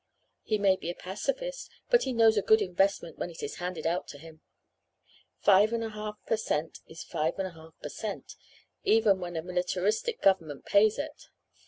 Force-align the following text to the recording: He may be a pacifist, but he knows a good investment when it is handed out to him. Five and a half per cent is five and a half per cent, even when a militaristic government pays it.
He 0.41 0.57
may 0.57 0.77
be 0.77 0.89
a 0.89 0.95
pacifist, 0.95 1.69
but 1.91 2.05
he 2.05 2.11
knows 2.11 2.35
a 2.35 2.41
good 2.41 2.59
investment 2.59 3.19
when 3.19 3.29
it 3.29 3.43
is 3.43 3.57
handed 3.57 3.85
out 3.85 4.07
to 4.07 4.17
him. 4.17 4.41
Five 5.41 5.71
and 5.73 5.83
a 5.83 5.91
half 5.91 6.17
per 6.25 6.37
cent 6.37 6.79
is 6.87 7.03
five 7.03 7.37
and 7.37 7.45
a 7.47 7.51
half 7.51 7.75
per 7.83 7.89
cent, 7.89 8.33
even 8.83 9.19
when 9.19 9.35
a 9.35 9.43
militaristic 9.43 10.19
government 10.19 10.65
pays 10.65 10.97
it. 10.97 11.25